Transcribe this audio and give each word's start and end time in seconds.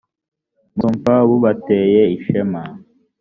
muzumva 0.75 1.13
bubateye 1.27 2.01
ishema 2.17 2.61